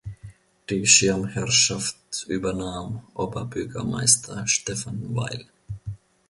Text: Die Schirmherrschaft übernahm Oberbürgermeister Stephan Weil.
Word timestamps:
Die 0.71 0.87
Schirmherrschaft 0.87 2.25
übernahm 2.27 3.03
Oberbürgermeister 3.13 4.47
Stephan 4.47 5.15
Weil. 5.15 5.45